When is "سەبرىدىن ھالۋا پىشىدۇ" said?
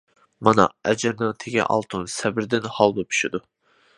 2.15-3.45